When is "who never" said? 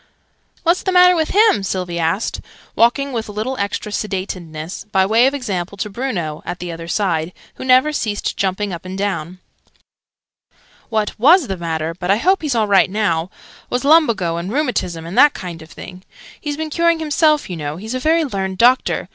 7.57-7.93